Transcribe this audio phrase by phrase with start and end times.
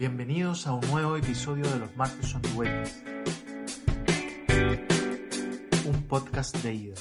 [0.00, 2.48] Bienvenidos a un nuevo episodio de los Martes on the.
[5.86, 6.94] Un podcast de ida.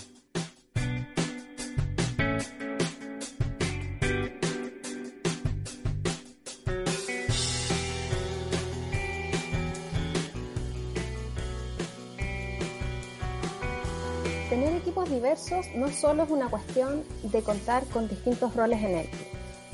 [14.50, 19.10] Tener equipos diversos no solo es una cuestión de contar con distintos roles en él.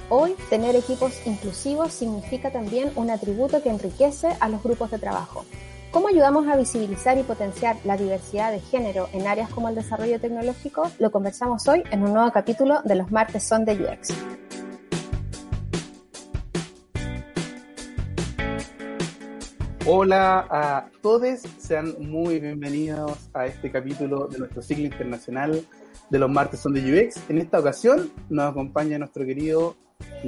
[0.07, 5.45] Hoy, tener equipos inclusivos significa también un atributo que enriquece a los grupos de trabajo.
[5.89, 10.19] ¿Cómo ayudamos a visibilizar y potenciar la diversidad de género en áreas como el desarrollo
[10.19, 10.91] tecnológico?
[10.99, 14.13] Lo conversamos hoy en un nuevo capítulo de los martes son de UX.
[19.87, 25.65] Hola a todos, sean muy bienvenidos a este capítulo de nuestro ciclo internacional
[26.11, 27.27] de los martes son de UX.
[27.27, 29.75] En esta ocasión nos acompaña nuestro querido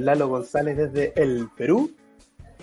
[0.04, 1.90] Lalo González desde el Perú.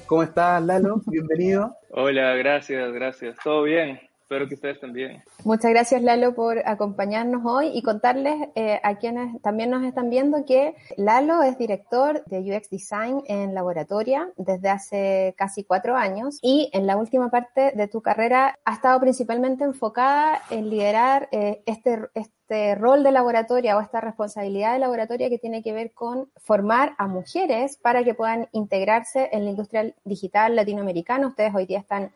[0.06, 1.02] ¿Cómo estás, Lalo?
[1.06, 1.76] Bienvenido.
[1.90, 3.36] Hola, gracias, gracias.
[3.44, 4.00] ¿Todo bien?
[4.26, 5.24] Espero que ustedes también.
[5.44, 10.44] Muchas gracias Lalo por acompañarnos hoy y contarles eh, a quienes también nos están viendo
[10.46, 16.72] que Lalo es director de UX Design en Laboratoria desde hace casi cuatro años y
[16.74, 22.10] en la última parte de tu carrera ha estado principalmente enfocada en liderar eh, este,
[22.16, 26.96] este rol de laboratoria o esta responsabilidad de laboratoria que tiene que ver con formar
[26.98, 31.28] a mujeres para que puedan integrarse en la industria digital latinoamericana.
[31.28, 32.12] Ustedes hoy día están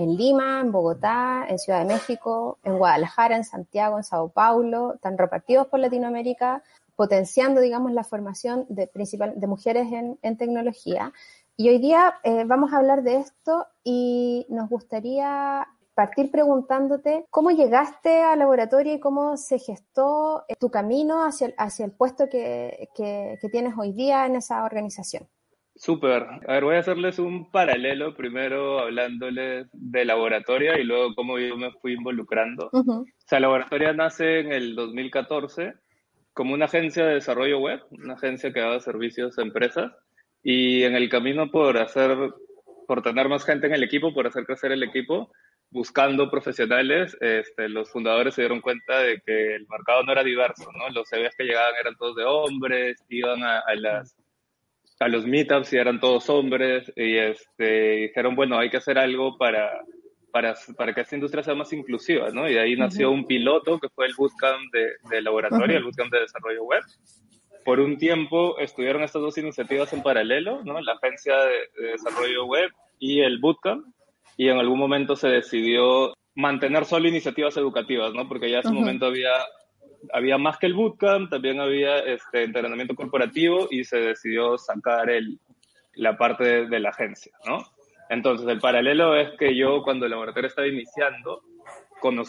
[0.00, 4.94] en Lima, en Bogotá, en Ciudad de México, en Guadalajara, en Santiago, en Sao Paulo,
[4.94, 6.62] están repartidos por Latinoamérica,
[6.96, 11.12] potenciando, digamos, la formación de, principal, de mujeres en, tecnología.
[11.54, 17.50] Y hoy día eh, vamos a hablar de esto y nos gustaría partir preguntándote cómo
[17.50, 22.88] llegaste al laboratorio y cómo se gestó tu camino hacia el, el puesto que
[23.52, 25.28] tienes hoy día en esa organización.
[25.80, 26.26] Súper.
[26.46, 31.56] A ver, voy a hacerles un paralelo primero hablándoles de laboratoria y luego cómo yo
[31.56, 32.68] me fui involucrando.
[32.70, 35.72] O sea, laboratoria nace en el 2014
[36.34, 39.90] como una agencia de desarrollo web, una agencia que daba servicios a empresas
[40.42, 42.14] y en el camino por hacer,
[42.86, 45.32] por tener más gente en el equipo, por hacer crecer el equipo,
[45.70, 50.70] buscando profesionales, este, los fundadores se dieron cuenta de que el mercado no era diverso,
[50.72, 50.90] ¿no?
[50.90, 54.14] Los CVs que llegaban eran todos de hombres, iban a, a las
[55.00, 59.38] a los meetups y eran todos hombres y este, dijeron, bueno, hay que hacer algo
[59.38, 59.82] para,
[60.30, 62.48] para, para que esta industria sea más inclusiva, ¿no?
[62.48, 66.12] Y de ahí nació un piloto que fue el bootcamp de, de laboratorio, el bootcamp
[66.12, 66.82] de desarrollo web.
[67.64, 70.80] Por un tiempo estuvieron estas dos iniciativas en paralelo, ¿no?
[70.82, 73.86] La agencia de, de desarrollo web y el bootcamp.
[74.36, 78.28] Y en algún momento se decidió mantener solo iniciativas educativas, ¿no?
[78.28, 79.32] Porque ya en ese momento había
[80.12, 85.38] había más que el bootcamp, también había este entrenamiento corporativo y se decidió sacar el,
[85.94, 87.58] la parte de, de, la agencia, ¿no?
[88.08, 91.42] Entonces, el paralelo es que yo cuando el laboratorio estaba iniciando,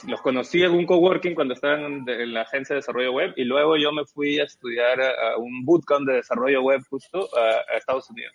[0.07, 3.45] los conocí en un coworking cuando estaban en, en, la agencia de desarrollo web y
[3.45, 7.73] luego yo me fui a estudiar a, a un bootcamp de desarrollo web justo a,
[7.73, 8.33] a, Estados Unidos.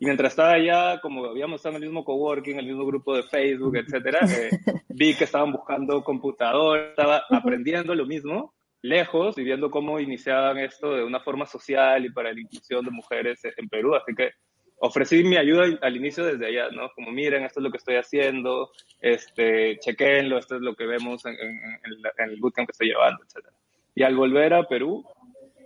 [0.00, 3.24] Y mientras estaba allá, como habíamos estado en el mismo coworking, el mismo grupo de
[3.24, 4.50] Facebook, etcétera, eh,
[4.88, 10.94] vi que estaban buscando computador, estaba aprendiendo lo mismo, lejos y viendo cómo iniciaban esto
[10.94, 13.94] de una forma social y para la inclusión de mujeres en Perú.
[13.94, 14.32] Así que
[14.80, 16.90] ofrecí mi ayuda al inicio desde allá, ¿no?
[16.94, 21.24] Como miren, esto es lo que estoy haciendo, este, chequenlo, esto es lo que vemos
[21.26, 21.50] en, en,
[21.84, 23.46] en, la, en el bootcamp que estoy llevando, etc.
[23.94, 25.04] Y al volver a Perú,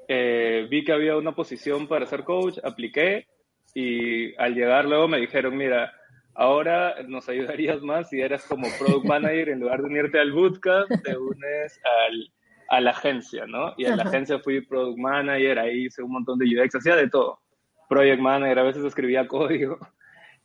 [0.09, 3.27] eh, vi que había una posición para ser coach, apliqué
[3.75, 5.93] y al llegar luego me dijeron, mira,
[6.35, 10.89] ahora nos ayudarías más si eras como product manager, en lugar de unirte al bootcamp,
[11.05, 12.33] te unes al
[12.73, 13.75] a la agencia, ¿no?
[13.77, 17.11] Y a la agencia fui product manager, ahí hice un montón de UX, hacía de
[17.11, 17.39] todo.
[17.87, 19.79] Project manager, a veces escribía código.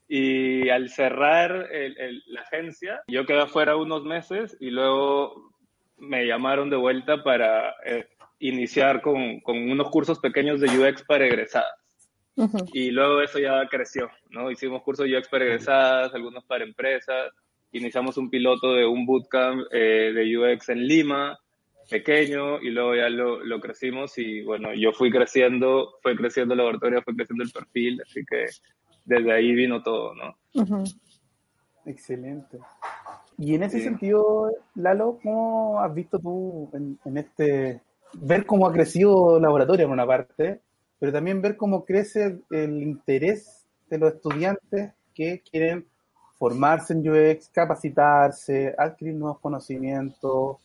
[0.09, 5.51] Y al cerrar el, el, la agencia, yo quedé afuera unos meses y luego
[5.97, 8.07] me llamaron de vuelta para eh,
[8.39, 11.75] iniciar con, con, unos cursos pequeños de UX para egresadas.
[12.38, 12.69] Uh -huh.
[12.71, 14.50] Y luego eso ya creció, ¿no?
[14.50, 17.33] Hicimos cursos de UX para egresadas, algunos para empresas.
[17.73, 21.38] iniciamos un piloto de un bootcamp eh, de UX en Lima,
[21.89, 26.60] pequeño, y luego ya lo, lo, crecimos y bueno, yo fui creciendo, fue creciendo el
[26.60, 28.45] laboratorio, fue creciendo el perfil, así que
[29.06, 30.36] desde ahí vino todo, ¿no?
[31.86, 32.60] Excelente.
[33.38, 37.81] Y en ese sentido, Lalo, ¿cómo has visto tú en, en, este,
[38.13, 40.62] ver cómo ha crecido el laboratorio en una parte,
[41.00, 45.86] pero también ver cómo crece el interés de los estudiantes que quieren
[46.38, 50.57] formarse en UX, capacitarse, adquirir nuevos conocimientos.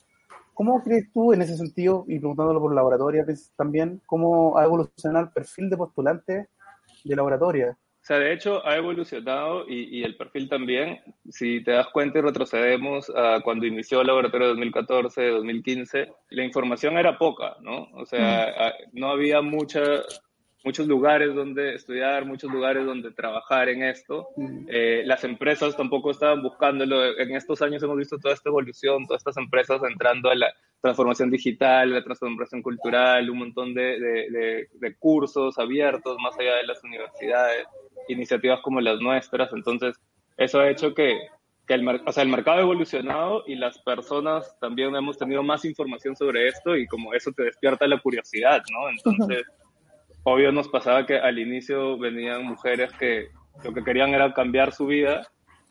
[0.63, 3.27] ¿Cómo crees tú en ese sentido, y preguntándolo por laboratoria
[3.57, 6.49] también, cómo ha evolucionado el perfil de postulantes
[7.03, 7.77] de laboratoria?
[8.01, 11.01] O sea, de hecho ha evolucionado y, y, el perfil también.
[11.29, 16.45] Si te das cuenta y retrocedemos a cuando inició el laboratorio de 2014, 2015, la
[16.45, 17.89] información era poca, ¿no?
[17.95, 19.81] O sea, no había mucha
[20.65, 24.29] muchos lugares donde estudiar, muchos lugares donde trabajar en esto.
[24.69, 27.19] Eh, las empresas tampoco estaban buscándolo.
[27.19, 31.31] En estos años hemos visto toda esta evolución, todas estas empresas entrando a la transformación
[31.31, 36.83] digital, la transformación cultural, un montón de, de, de, cursos abiertos más allá de las
[36.83, 37.67] universidades,
[38.09, 39.53] iniciativas como las nuestras.
[39.53, 39.97] Entonces,
[40.37, 41.21] eso ha hecho que,
[41.67, 45.65] que el, o sea, el mercado ha evolucionado y las personas también hemos tenido más
[45.65, 48.89] información sobre esto y como eso te despierta la curiosidad, ¿no?
[48.89, 49.45] Entonces
[50.25, 53.29] obvio nos pasaba que al inicio venían mujeres que
[53.65, 55.27] lo que querían era cambiar su vida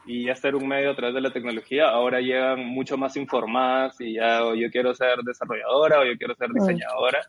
[0.05, 3.99] y ya ser un medio a través de la tecnología, ahora llegan mucho más informadas
[4.01, 7.21] y ya o yo quiero ser desarrolladora o yo quiero ser diseñadora.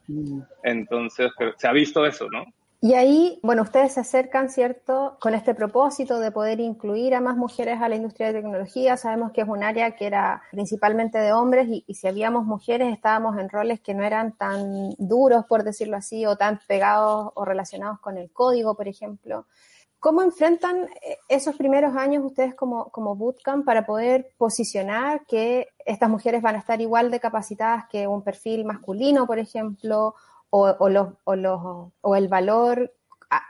[0.62, 2.44] Entonces, se ha visto eso, ¿no?
[2.84, 7.36] Y ahí, bueno, ustedes se acercan, ¿cierto?, con este propósito de poder incluir a más
[7.36, 8.96] mujeres a la industria de tecnología.
[8.96, 13.38] Sabemos que es un área que era principalmente de hombres y, si habíamos mujeres estábamos
[13.38, 18.00] en roles que no eran tan duros, por decirlo así, o tan pegados o relacionados
[18.00, 19.46] con el código, por ejemplo.
[20.00, 26.10] ¿Cómo enfrentan eh, esos primeros años ustedes como, como bootcamp para poder posicionar que estas
[26.10, 30.16] mujeres van a estar igual de capacitadas que un perfil masculino, por ejemplo,
[30.54, 31.60] o, o, los, o, los,
[32.02, 32.92] o el valor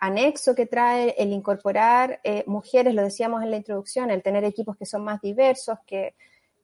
[0.00, 4.76] anexo que trae el incorporar eh, mujeres, lo decíamos en la introducción, el tener equipos
[4.76, 6.14] que son más diversos, que,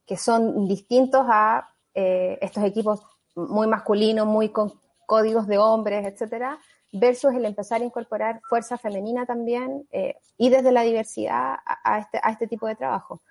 [0.06, 3.02] que son distintos a eh, estos equipos
[3.34, 4.72] muy masculinos, muy con
[5.06, 6.60] códigos de hombres, etcétera,
[6.92, 11.98] versus el empezar a incorporar fuerza femenina también eh, y desde la diversidad a, a,
[11.98, 13.22] este, a este tipo de trabajo.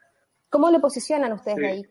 [0.49, 1.65] ¿Cómo le posicionan ustedes sí.
[1.65, 1.85] ahí?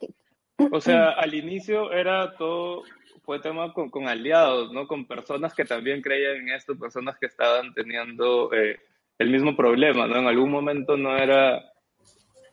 [0.71, 2.83] O sea, al inicio era todo
[3.27, 4.87] fue tema con, con, aliados, ¿no?
[4.87, 8.79] Con personas que también creían en esto, personas que estaban teniendo eh,
[9.19, 10.17] el mismo problema, ¿no?
[10.17, 11.63] En algún momento no era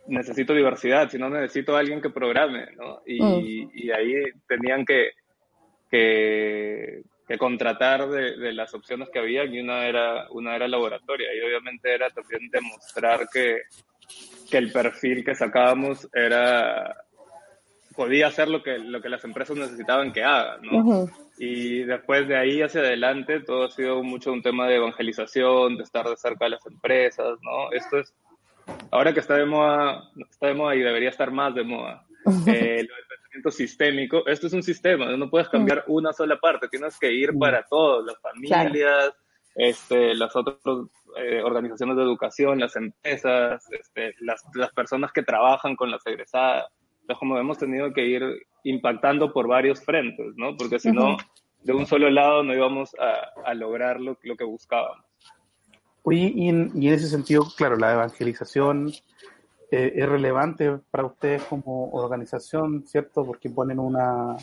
[0.07, 3.01] necesito diversidad, sino necesito a alguien que programe, ¿no?
[3.05, 3.71] Y, mm.
[3.73, 4.15] y ahí
[4.47, 5.11] tenían que,
[5.89, 11.33] que, que contratar de, de, las opciones que había y una era, una era laboratoria
[11.33, 13.61] y obviamente era también demostrar que,
[14.49, 17.02] que el perfil que sacábamos era
[17.95, 20.77] podía hacer lo que, lo que las empresas necesitaban que haga, ¿no?
[20.77, 21.11] Uh -huh.
[21.37, 25.83] Y después de ahí hacia adelante todo ha sido mucho un tema de evangelización, de
[25.83, 27.71] estar de cerca de las empresas, ¿no?
[27.71, 28.13] Esto es,
[28.91, 32.05] ahora que está de moda, está de moda y debería estar más de moda,
[32.47, 35.97] eh, lo del pensamiento sistémico, esto es un sistema, no puedes cambiar uh -huh.
[35.99, 39.13] una sola parte, tienes que ir para todos, las familias, claro.
[39.55, 40.57] este, las otras
[41.17, 46.65] eh, organizaciones de educación, las empresas, este, las, las personas que trabajan con las egresadas
[47.03, 48.23] entonces, como hemos tenido que ir
[48.63, 50.55] impactando por varios frentes, ¿no?
[50.55, 51.27] Porque si no, uh -huh.
[51.63, 55.05] de un solo lado no íbamos a, a lograr lo, lo, que buscábamos.
[56.03, 58.93] Oye, y en, y en, ese sentido, claro, la evangelización
[59.69, 63.25] eh, es relevante para ustedes como organización, ¿cierto?
[63.25, 64.37] Porque ponen una,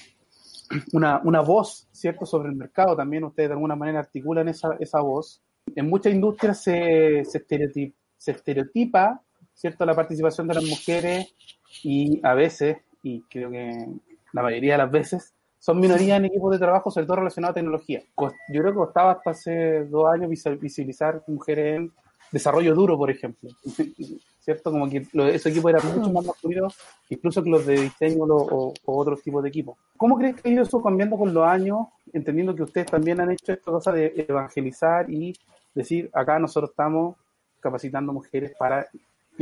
[0.93, 2.95] una, una voz, ¿cierto?, sobre el mercado.
[2.95, 5.43] También ustedes de alguna manera articulan esa, esa voz.
[5.75, 9.23] En muchas industrias se, se, estereotipa, se estereotipa,
[9.61, 11.35] ¿cierto?, la participación de las mujeres
[11.83, 13.87] y a veces, y creo que
[14.33, 17.55] la mayoría de las veces, son minorías en equipos de trabajo, sobre todo relacionados a
[17.55, 18.03] tecnología.
[18.19, 21.93] Yo creo que costaba hasta hace dos años visibilizar mujeres en
[22.33, 23.51] desarrollo duro, por ejemplo.
[24.41, 24.71] ¿Cierto?
[24.71, 26.75] Como que esos equipos eran mucho más masculinos,
[27.11, 29.77] incluso que los de diseño o, o, otros tipos de equipos.
[29.99, 33.31] ¿Cómo crees que ha ido eso cambiando con los años, entendiendo que ustedes también han
[33.31, 35.35] hecho esta cosa de evangelizar y
[35.75, 37.17] decir, acá nosotros estamos
[37.61, 38.89] capacitando mujeres para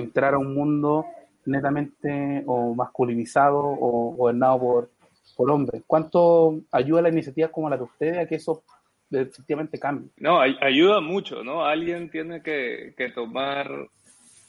[0.02, 1.06] entrar a un mundo
[1.44, 4.90] netamente o masculinizado o gobernado por,
[5.36, 5.82] por hombres.
[5.86, 8.62] ¿Cuánto ayuda la iniciativa como la de ustedes a que eso
[9.10, 10.10] efectivamente cambie?
[10.18, 11.64] No, ay ayuda mucho, ¿no?
[11.64, 13.70] Alguien tiene que, que, tomar,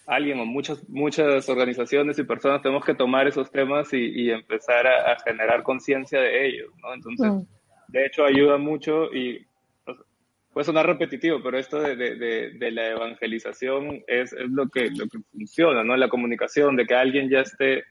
[0.06, 4.86] alguien o muchas, muchas organizaciones y personas tenemos que tomar esos temas y, y empezar
[4.88, 6.94] a, a generar conciencia de ellos, ¿no?
[6.94, 7.92] Entonces, mm.
[7.92, 9.46] de hecho, ayuda mucho y
[10.60, 15.08] puede sonar repetitivo, pero esto de, de, de, la evangelización es, es, lo, que, lo
[15.08, 15.96] que funciona, ¿no?
[15.96, 17.86] La comunicación, de que alguien ya esté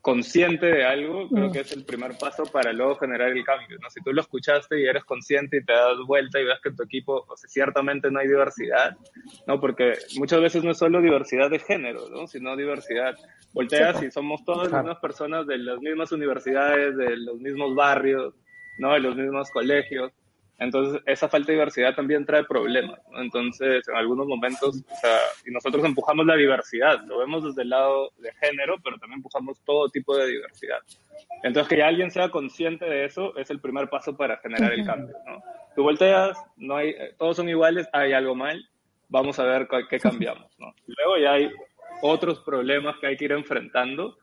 [0.00, 1.52] consciente de algo, creo mm.
[1.52, 3.90] que es el primer paso para luego generar el cambio, ¿no?
[3.90, 6.76] Si tú lo escuchaste y eres consciente y te das vuelta y ves que en
[6.76, 8.96] tu equipo, o sea, ciertamente no hay diversidad,
[9.48, 9.58] ¿no?
[9.58, 12.28] Porque muchas veces no es solo diversidad de género, ¿no?
[12.28, 13.16] Sino diversidad.
[13.52, 18.36] Volteas y somos todas las mismas personas de las mismas universidades, de los mismos barrios,
[18.78, 18.92] ¿no?
[18.92, 20.12] De los mismos colegios.
[20.58, 23.00] Entonces, esa falta de diversidad también trae problemas.
[23.16, 27.70] Entonces, en algunos momentos, o sea, y nosotros empujamos la diversidad, lo vemos desde el
[27.70, 30.78] lado de género, pero también empujamos todo tipo de diversidad.
[31.42, 34.86] Entonces, que ya alguien sea consciente de eso es el primer paso para generar el
[34.86, 35.16] cambio.
[35.26, 35.42] ¿no?
[35.74, 38.64] Tú volteas, no hay, todos son iguales, hay algo mal,
[39.08, 40.56] vamos a ver qué cambiamos.
[40.58, 40.72] ¿no?
[40.86, 41.50] Luego ya hay
[42.00, 44.18] otros problemas que hay que ir enfrentando,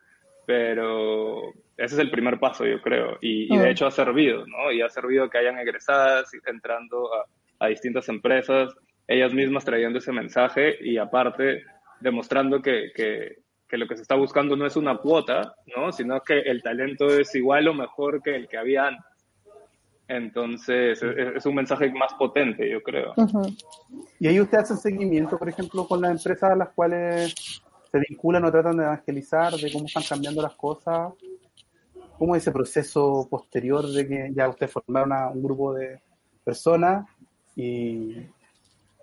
[0.46, 3.18] pero ese es el primer paso, yo creo.
[3.22, 3.68] Y, de mm.
[3.68, 4.72] hecho ha servido, ¿no?
[4.72, 7.10] Y ha servido que hayan egresadas entrando
[7.60, 8.74] a, distintas empresas,
[9.08, 11.64] ellas mismas trayendo ese mensaje y aparte
[12.00, 15.92] demostrando que, que, lo que se está buscando no es una cuota, ¿no?
[15.92, 19.06] Sino que el talento es igual o mejor que el que había antes.
[20.08, 23.14] Entonces, es, un mensaje más potente, yo creo.
[24.20, 28.44] Y ahí usted hace seguimiento, por ejemplo, con las empresas a las cuales se vinculan
[28.44, 31.14] o tratan de evangelizar, de cómo están cambiando las cosas.
[32.22, 36.04] ¿Cómo es ese proceso posterior de que ya usted formaron un grupo de
[36.44, 37.10] personas
[37.56, 38.16] y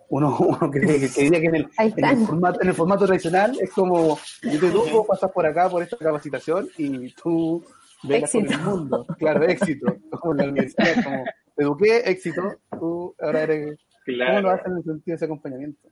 [0.09, 3.73] uno, uno cree que, que en el, en el, formato, en el formato tradicional es
[3.73, 7.61] como yo te educo, pasas por acá por esta capacitación y tú
[8.05, 9.05] ves por el mundo.
[9.19, 9.97] Claro, éxito.
[10.21, 11.25] Como la universidad, como
[11.57, 13.81] te eduqué, éxito, tú ahora eres...
[14.07, 15.89] ¿Cómo lo hacen en el sentido de ese acompañamiento?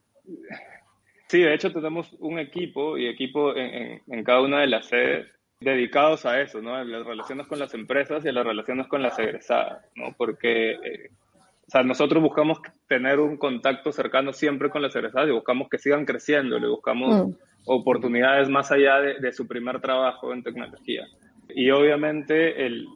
[1.26, 5.26] Sí, de hecho tenemos un equipo y equipo en, en, cada una de las sedes
[5.60, 6.75] dedicados a eso, ¿no?
[6.75, 10.14] A las relaciones con las empresas y a las relaciones con las egresadas, ¿no?
[10.16, 11.10] Porque, eh,
[11.66, 15.78] o sea, nosotros buscamos tener un contacto cercano siempre con las egresadas y buscamos que
[15.78, 17.32] sigan creciendo, le buscamos mm.
[17.66, 21.06] oportunidades más allá de, de, su primer trabajo en tecnología.
[21.48, 22.86] Y obviamente el,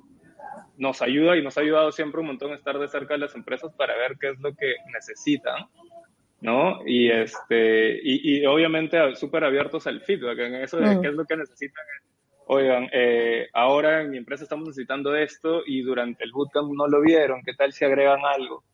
[0.76, 3.72] nos ayuda y nos ha ayudado siempre un montón estar de cerca de las empresas
[3.74, 5.66] para ver qué es lo que necesitan
[6.40, 6.80] ¿no?
[6.86, 11.02] Y, este, y, y obviamente súper abiertos al feedback, en eso de mm.
[11.02, 11.84] qué es lo que necesitan.
[12.52, 17.00] Oigan, eh, ahora en mi empresa estamos necesitando esto y durante el bootcamp no lo
[17.00, 18.64] vieron, ¿qué tal si agregan algo?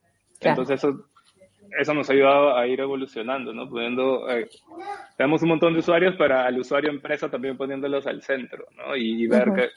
[0.40, 1.10] Entonces eso,
[1.78, 3.68] eso nos ha ayudado a ir evolucionando, ¿no?
[3.68, 4.48] Poniendo, eh,
[5.18, 8.96] tenemos un montón de usuarios, para al usuario empresa también poniéndolos al centro, ¿no?
[8.96, 9.68] Y, ver qué,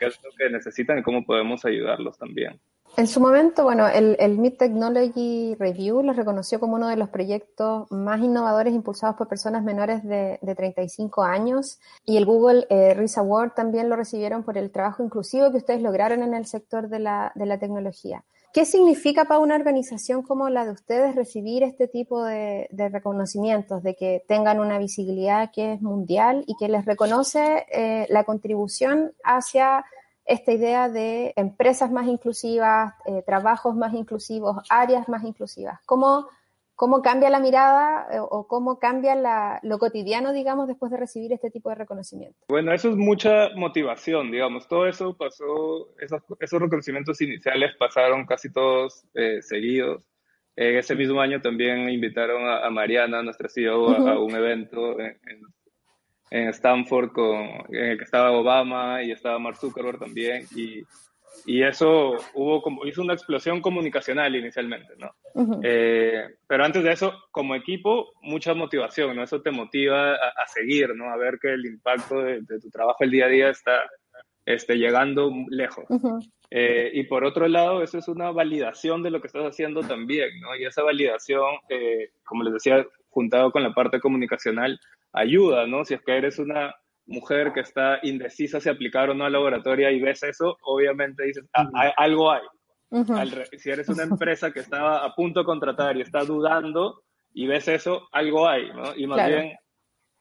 [0.00, 2.58] qué es lo que necesitan y cómo podemos ayudarlos también.
[2.96, 7.08] En su momento, bueno, el, el Mid Technology Review los reconoció como uno de los
[7.08, 12.96] proyectos más innovadores impulsados por personas menores de, de 35 años y el Google eh,
[13.16, 17.00] Award también lo recibieron por el trabajo inclusivo que ustedes lograron en el sector de
[17.00, 18.22] la, de la tecnología.
[18.52, 23.82] ¿Qué significa para una organización como la de ustedes recibir este tipo de, de reconocimientos,
[23.82, 29.12] de que tengan una visibilidad que es mundial y que les reconoce eh, la contribución
[29.24, 29.84] hacia
[30.24, 35.80] esta idea de empresas más inclusivas, eh, trabajos más inclusivos, áreas más inclusivas.
[35.84, 36.28] ¿Cómo,
[36.74, 41.32] cómo cambia la mirada eh, o cómo cambia la, lo cotidiano, digamos, después de recibir
[41.32, 42.38] este tipo de reconocimiento?
[42.48, 44.66] Bueno, eso es mucha motivación, digamos.
[44.66, 50.08] Todo eso pasó, esos, esos reconocimientos iniciales pasaron casi todos eh, seguidos.
[50.56, 55.40] En ese mismo año también invitaron a, Mariana, nuestra CEO, a, un evento en, en,
[56.30, 57.36] en Stanford con,
[57.68, 60.82] en el que estaba Obama y estaba Mark Zuckerberg también y,
[61.46, 65.14] y eso hubo como, hizo una explosión comunicacional inicialmente, ¿no?
[65.62, 69.22] eh, pero antes de eso, como equipo, mucha motivación, ¿no?
[69.22, 71.10] Eso te motiva a, a seguir, ¿no?
[71.10, 73.82] A ver que el impacto de, de, tu trabajo el día a día está
[74.46, 75.84] este, llegando lejos.
[76.50, 80.40] eh, y por otro lado, eso es una validación de lo que estás haciendo también,
[80.40, 80.54] ¿no?
[80.56, 84.78] Y esa validación, eh, como les decía, juntado con la parte comunicacional,
[85.14, 85.84] ayuda, ¿no?
[85.84, 86.74] Si es que eres una
[87.06, 91.44] mujer que está indecisa si aplicar o no a laboratoria y ves eso, obviamente dices,
[91.54, 92.42] ah, algo hay.
[93.58, 97.02] si eres una empresa que estaba a punto de contratar y está dudando
[97.32, 98.94] y ves eso, algo hay, ¿no?
[98.96, 99.56] Y más bien,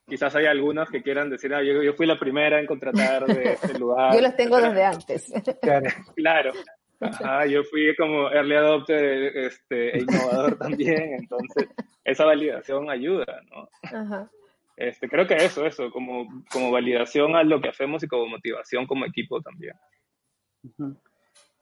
[0.07, 3.53] quizás hay algunas que quieran decir, ah, yo, yo, fui la primera en contratar de
[3.53, 4.13] este lugar.
[4.13, 5.33] yo los tengo desde antes.
[5.61, 5.89] claro.
[6.15, 6.53] claro.
[6.99, 11.67] Ajá, yo fui como early adopter este, e innovador también, entonces
[12.05, 13.67] esa validación ayuda, ¿no?
[13.83, 14.29] Ajá.
[14.75, 18.87] Este, creo que eso, eso, como, como validación a lo que hacemos y como motivación
[18.87, 19.75] como equipo también.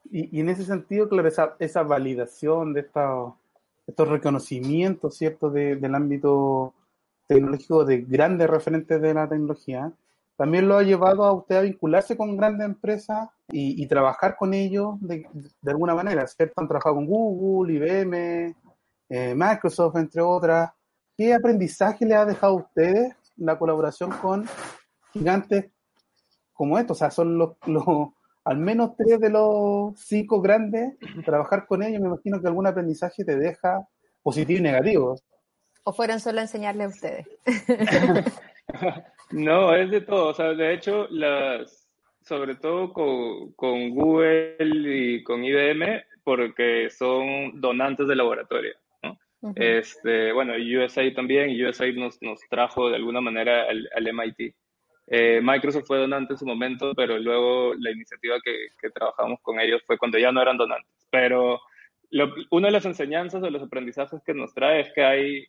[0.10, 3.34] y, en ese sentido, claro, esa, esa validación de esta,
[3.86, 6.74] estos reconocimientos, ¿cierto?, de, del ámbito
[7.28, 9.92] tecnológico de grandes referentes de la tecnología,
[10.38, 14.96] también lo ha llevado a usted a vincularse con grandes empresas y, trabajar con ellos
[15.02, 15.28] de,
[15.62, 16.62] de, alguna manera, ¿cierto?
[16.62, 18.56] Han trabajado con Google, IBM,
[19.10, 20.72] eh, Microsoft, entre otras.
[21.22, 24.48] ¿Qué aprendizaje le ha dejado a ustedes la colaboración con
[25.14, 25.70] gigantes
[26.52, 26.98] como estos?
[26.98, 27.84] O sea, son los, los
[28.44, 33.24] al menos tres de los cinco grandes, trabajar con ellos, me imagino que algún aprendizaje
[33.24, 33.88] te deja
[34.24, 35.16] positivo y negativo.
[35.84, 37.28] ¿O fueron solo a enseñarle a ustedes?
[39.30, 40.30] no, es de todo.
[40.30, 41.88] O sea, de hecho, las,
[42.22, 48.74] sobre todo con, con, Google y con IBM, porque son donantes de laboratorio.
[49.42, 49.54] ¿No?
[49.56, 54.56] este, bueno, USAID también, USAID nos, nos trajo de alguna manera al, al MIT.
[55.08, 59.60] Eh, Microsoft fue donante en su momento, pero luego la iniciativa que, que trabajamos con
[59.60, 61.08] ellos fue cuando ya no eran donantes.
[61.10, 61.60] Pero
[62.50, 65.46] una de las enseñanzas o los aprendizajes que nos trae es que hay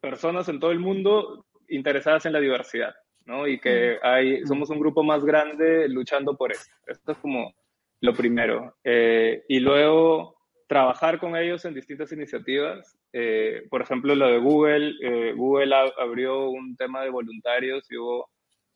[0.00, 2.94] personas en todo el mundo interesadas en la diversidad,
[3.24, 3.46] ¿no?
[3.46, 6.70] Y que hay, somos un grupo más grande luchando por eso.
[6.86, 7.54] Esto es como
[8.00, 8.76] lo primero.
[8.84, 10.37] Eh, y luego
[10.68, 12.96] trabajar con ellos en distintas iniciativas.
[13.12, 14.92] Eh, por ejemplo, lo de Google.
[15.02, 18.30] Eh, Google abrió un tema de voluntarios y hubo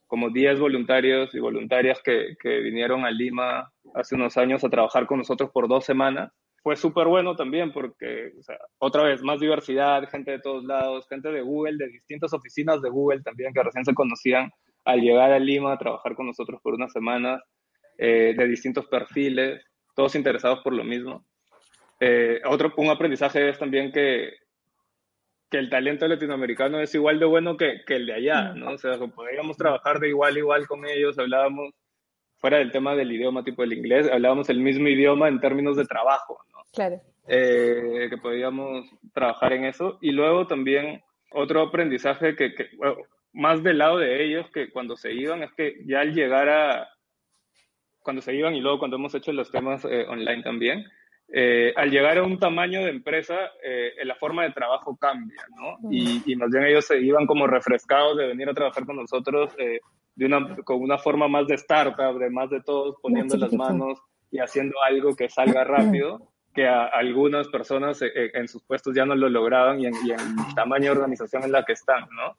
[0.09, 5.19] como 10 voluntarios y voluntarias que, vinieron a Lima hace unos años a trabajar con
[5.19, 6.33] nosotros por dos semanas
[6.63, 8.33] fue súper bueno también porque,
[8.79, 12.89] otra vez, más diversidad, gente de todos lados, gente de Google, de distintas oficinas de
[12.89, 14.51] Google también que recién se conocían
[14.85, 17.43] al llegar a Lima a trabajar con nosotros por unas semanas,
[17.99, 19.61] eh, de distintos perfiles,
[19.95, 21.25] todos interesados por lo mismo.
[22.05, 24.35] Eh, otro, un aprendizaje es también que,
[25.49, 28.73] que el talento latinoamericano es igual de bueno que, que el de allá, ¿no?
[28.73, 31.73] O sea, podríamos trabajar de igual a igual con ellos, hablábamos
[32.39, 35.85] fuera del tema del idioma tipo el inglés, hablábamos el mismo idioma en términos de
[35.85, 36.41] trabajo,
[36.73, 37.01] Claro.
[37.29, 39.99] Eh, que podíamos trabajar en eso.
[40.01, 42.53] Y luego también otro aprendizaje que,
[43.33, 46.89] más del lado de ellos, que cuando se iban, es que ya al llegar a,
[48.03, 50.85] cuando se iban y luego cuando hemos hecho los temas eh, online también,
[51.33, 53.35] eh, al llegar a un tamaño de empresa,
[54.05, 55.91] la forma de trabajo cambia, ¿no?
[55.91, 59.55] Y, y, más bien ellos se iban como refrescados de venir a trabajar con nosotros
[59.57, 63.99] de una, con una forma más de startup, de más de todos, poniendo las manos
[64.31, 68.95] y haciendo algo que salga rápido que a algunas personas eh, eh, en sus puestos
[68.95, 72.37] ya no lo lograban y en, el tamaño de organización en la que están, ¿no?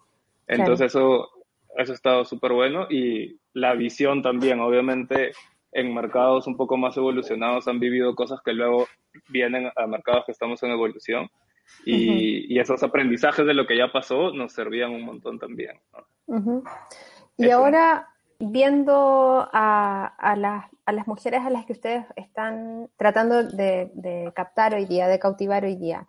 [0.47, 1.29] Entonces eso,
[1.77, 5.32] eso ha estado súper bueno y la visión también, obviamente
[5.73, 8.88] en mercados un poco más evolucionados han vivido cosas que luego
[9.29, 11.29] vienen a mercados que estamos en evolución
[11.86, 15.79] y, y esos aprendizajes de lo que ya pasó nos servían un montón también.
[16.27, 16.63] ¿no?
[17.38, 18.07] Y ahora
[18.39, 25.19] viendo a, las, mujeres a las que ustedes están tratando de, captar hoy día, de
[25.19, 26.07] cautivar hoy día,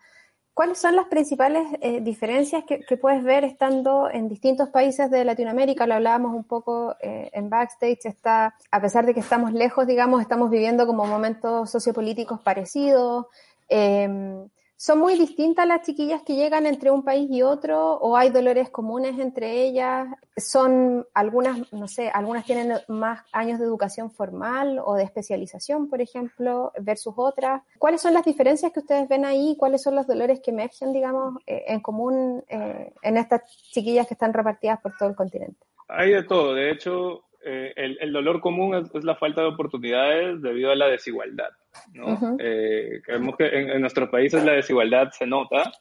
[0.55, 5.87] ¿cuáles son las principales eh, diferencias que, puedes ver estando en distintos países de Latinoamérica?
[5.87, 10.23] Lo hablábamos un poco eh, en backstage, está, a pesar de que estamos lejos, digamos,
[10.23, 13.27] estamos viviendo como momentos sociopolíticos parecidos.
[13.69, 14.47] Eh,
[14.87, 18.69] ¿Son muy distintas las chiquillas que llegan entre un país y otro o hay dolores
[18.69, 20.09] comunes entre ellas?
[20.37, 26.03] ¿Son algunas, no sé, algunas tienen más años de educación formal o de especialización, por
[26.03, 27.63] ejemplo, versus otras?
[27.79, 29.57] ¿Cuáles son las diferencias que ustedes ven ahí?
[29.59, 33.41] ¿Cuáles son los dolores que emergen, digamos, eh, en común eh, en estas
[33.73, 35.65] chiquillas que están repartidas por todo el continente?
[35.89, 36.53] Hay de todo.
[36.53, 41.49] De hecho, eh, el, dolor común es, la falta de oportunidades debido a la desigualdad.
[41.93, 42.37] ¿No?
[42.39, 45.73] Eh, creemos que en, nuestros países la desigualdad se nota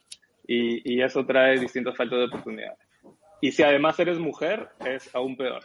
[0.46, 2.78] y, y, eso trae distintas faltas de oportunidades.
[3.40, 5.62] Y si además eres mujer, es aún peor.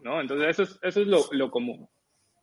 [0.00, 0.20] ¿no?
[0.20, 1.88] Entonces, eso es, eso es lo, lo común.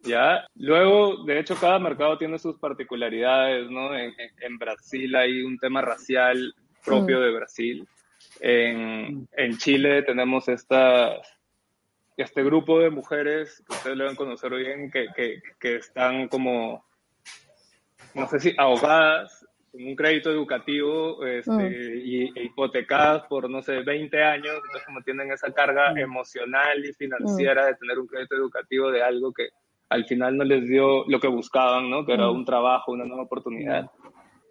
[0.02, 0.46] ¿ya?
[0.56, 3.70] Luego, de hecho, cada mercado tiene sus particularidades.
[3.70, 3.96] ¿no?
[3.96, 7.22] En, en Brasil hay un tema racial propio mm.
[7.22, 7.88] de Brasil.
[8.40, 11.20] En, en Chile tenemos estas
[12.18, 16.86] este grupo de mujeres que ustedes lo deben conocer bien, que, que, que están como,
[18.14, 22.02] no sé si ahogadas en un crédito educativo este, mm.
[22.06, 25.98] y, e hipotecadas por, no sé, 20 años, entonces como tienen esa carga mm.
[25.98, 27.66] emocional y financiera mm.
[27.66, 29.50] de tener un crédito educativo de algo que
[29.90, 32.06] al final no les dio lo que buscaban, ¿no?
[32.06, 33.92] Que era un trabajo, una nueva oportunidad.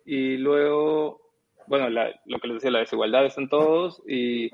[0.05, 1.21] Y luego,
[1.67, 4.51] bueno, lo que les decía, la desigualdad está en todos y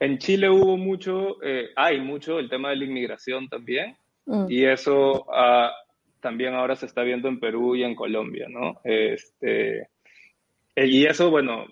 [0.00, 3.96] en Chile hubo mucho, eh, hay mucho el tema de la inmigración también,
[4.48, 5.26] y eso
[6.22, 8.80] también ahora se está viendo en Perú y en Colombia, ¿no?
[8.84, 9.80] Este,
[10.74, 11.66] eh, y eso, bueno,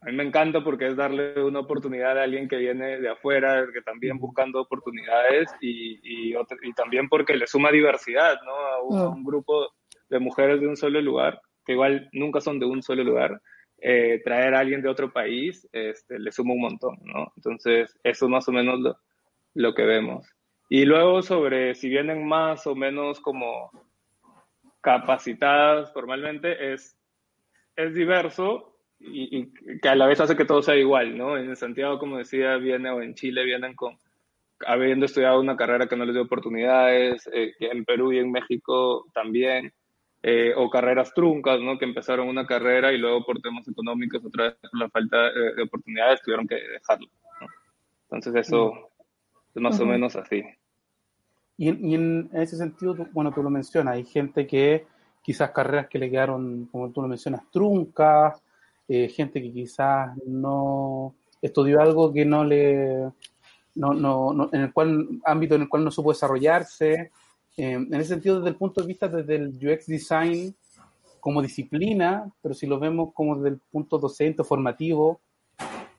[0.00, 3.66] a mí me encanta porque es darle una oportunidad a alguien que viene de afuera,
[3.72, 8.54] que también buscando oportunidades, y, y, y también porque le suma diversidad, ¿no?
[8.54, 9.68] A un, a un grupo
[10.08, 13.40] de mujeres de un solo lugar, que igual nunca son de un solo lugar,
[13.78, 17.32] eh, traer a alguien de otro país este, le suma un montón, ¿no?
[17.36, 18.96] Entonces, eso es más o menos lo,
[19.54, 20.26] lo, que vemos.
[20.68, 23.70] Y luego sobre si vienen más o menos como
[24.80, 26.96] capacitadas formalmente, es,
[27.76, 31.36] es diverso, y, que a la vez hace que todo sea igual, ¿no?
[31.36, 33.98] En Santiago, como decía, viene o en Chile vienen con
[34.66, 39.04] habiendo estudiado una carrera que no les dio oportunidades, eh, en Perú y en México
[39.12, 39.72] también,
[40.22, 41.76] eh, o carreras truncas, ¿no?
[41.78, 45.62] Que empezaron una carrera y luego por temas económicos, otra vez por la falta de,
[45.62, 47.08] oportunidades, tuvieron que dejarlo.
[48.04, 48.90] Entonces eso
[49.54, 50.42] más o menos así.
[51.56, 54.86] Y, y, en ese sentido, bueno, tú lo mencionas, hay gente que
[55.22, 58.42] quizás carreras que le quedaron, como tú lo mencionas, truncas,
[58.86, 63.10] eh, gente que quizás no estudió algo que no le,
[63.76, 67.10] no, no, en el cual, ámbito en el cual no supo desarrollarse.
[67.56, 70.54] Eh, en ese sentido, desde el punto de vista desde el UX design
[71.20, 75.20] como disciplina, pero si lo vemos como desde el punto docente, formativo,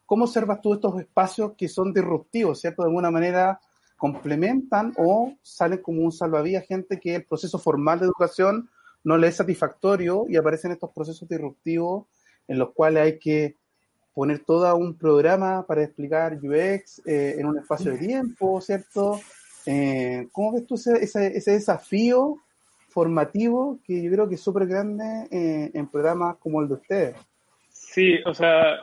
[0.06, 2.84] ¿cómo observas tú estos espacios que son disruptivos, ¿cierto?
[2.84, 3.60] De alguna manera
[3.98, 8.70] complementan o salen como un salvavidas gente que el proceso formal de educación
[9.04, 12.06] no le es satisfactorio y aparecen estos procesos disruptivos
[12.48, 13.56] en los cuales hay que
[14.14, 19.20] poner todo un programa para explicar UX eh, en un espacio de tiempo, ¿cierto?
[19.66, 22.38] Eh, ¿Cómo ves tú ese, desafío
[22.90, 27.16] formativo que yo creo que es súper grande eh, en programas como el de ustedes?
[27.70, 28.78] Sí, o sea,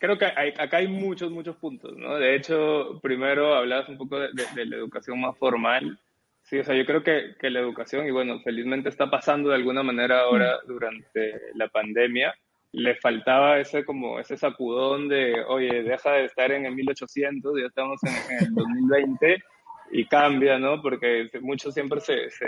[0.00, 2.16] creo que acá hay muchos, muchos puntos, ¿no?
[2.16, 5.96] De hecho, primero hablabas un poco de, de la educación más formal
[6.42, 9.54] Sí, o sea, yo creo que, que, la educación, y bueno, felizmente está pasando de
[9.54, 10.66] alguna manera ahora mm.
[10.66, 12.34] durante la pandemia,
[12.72, 17.66] le faltaba ese como ese sacudón de, oye, deja de estar en el 1800, ya
[17.66, 19.44] estamos en, el 2020
[19.92, 20.82] y cambia, ¿no?
[20.82, 22.46] Porque muchos siempre se, se,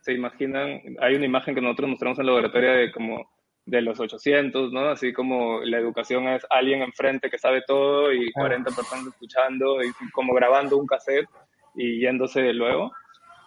[0.00, 3.30] se, imaginan, hay una imagen que nosotros mostramos en la laboratorio de como
[3.66, 4.90] de los 800, ¿no?
[4.90, 9.90] Así como la educación es alguien enfrente que sabe todo y 40 personas escuchando y
[10.12, 11.28] como grabando un cassette
[11.74, 12.92] y yéndose luego.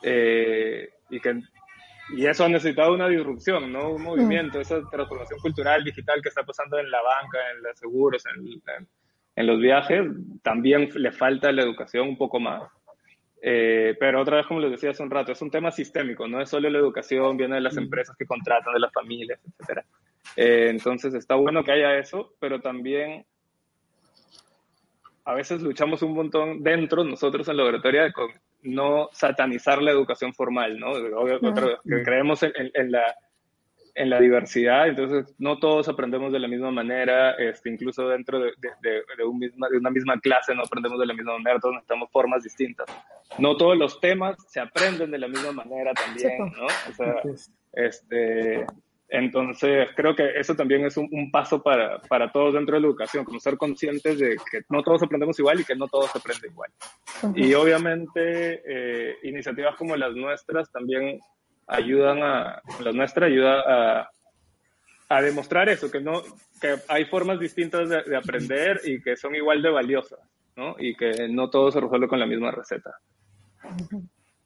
[0.04, 1.42] Eh, y, que,
[2.16, 3.92] y eso ha necesitado una disrupción, ¿no?
[3.92, 8.24] Un movimiento, esa transformación cultural, digital que está pasando en la banca, en los seguros,
[8.26, 8.88] en,
[9.36, 10.06] en, los viajes,
[10.42, 12.64] también le falta la educación un poco más.
[13.42, 16.42] Eh, pero otra vez, como les decía hace un rato, es un tema sistémico, no
[16.42, 19.80] es solo la educación, viene de las empresas que contratan, de las familias, etc.
[20.36, 23.26] Eh, entonces está bueno que haya eso, pero también
[25.26, 28.32] a veces luchamos un montón dentro, nosotros en la laboratorio, con
[28.64, 30.94] no satanizar la educación formal, ¿no?
[30.94, 33.16] que creemos en, la,
[33.98, 38.52] en la diversidad, entonces no todos aprendemos de la misma manera, este, incluso dentro de,
[38.60, 42.12] de, un misma, de una misma clase no aprendemos de la misma manera, todos necesitamos
[42.12, 42.86] formas distintas.
[43.40, 46.66] No todos los temas se aprenden de la misma manera también, ¿no?
[46.66, 47.16] O sea,
[47.74, 48.68] este,
[49.10, 53.26] entonces, creo que eso también es un, paso para, para, todos dentro de la educación,
[53.26, 56.72] como ser conscientes de que no todos aprendemos igual y que no todos aprenden igual.
[57.34, 61.20] Y obviamente, eh, iniciativas como las nuestras también
[61.68, 64.10] ayudan a, la nuestra ayuda a,
[65.10, 66.22] a demostrar eso, que, no,
[66.60, 70.20] que hay formas distintas de, aprender y que son igual de valiosas,
[70.56, 70.76] ¿no?
[70.80, 72.92] Y que no todo se resuelve con la misma receta.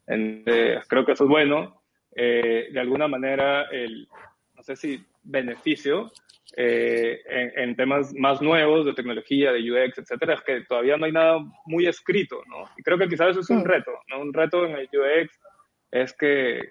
[0.06, 1.82] creo que eso es bueno.
[2.14, 4.08] Eh, de alguna manera, el,
[4.56, 6.12] no sé si beneficio
[6.58, 7.22] eh,
[7.56, 11.40] en, temas más nuevos de tecnología, de UX, etcétera, es que todavía no hay nada
[11.66, 12.70] muy escrito, ¿no?
[12.78, 14.20] Y creo que quizás eso es un reto, ¿no?
[14.20, 15.40] Un reto en el UX
[15.92, 16.70] es que,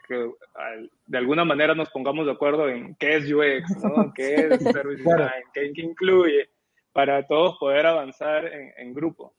[1.06, 4.12] de alguna manera nos pongamos de acuerdo en qué es UX, ¿no?
[4.14, 5.44] ¿Qué es Service Design?
[5.52, 6.48] ¿Qué, incluye?
[6.92, 9.34] Para todos poder avanzar en, grupo.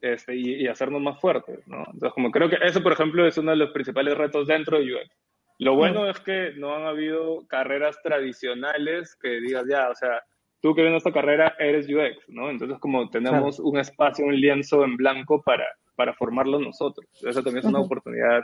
[0.00, 1.78] Este, y, y, hacernos más fuertes, ¿no?
[1.78, 4.94] Entonces, como creo que eso, por ejemplo, es uno de los principales retos dentro de
[4.94, 5.10] UX.
[5.58, 10.22] Lo bueno es que no han habido carreras tradicionales que digas, ya, o sea,
[10.60, 12.50] tú que vienes esta carrera eres UX, ¿no?
[12.50, 17.06] Entonces, como tenemos un espacio, un lienzo en blanco para, para formarlo nosotros.
[17.22, 18.42] Eso también es una oportunidad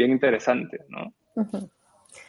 [0.00, 1.12] bien interesante, ¿no?